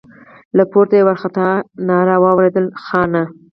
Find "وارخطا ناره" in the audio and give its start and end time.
1.07-2.15